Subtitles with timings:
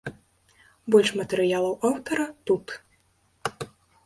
[0.95, 2.65] Больш матэрыялаў аўтара тут.